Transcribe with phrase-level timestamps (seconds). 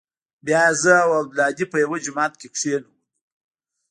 [0.45, 2.91] بيا يې زه او عبدالهادي په يوه جماعت کښې کښېنولو.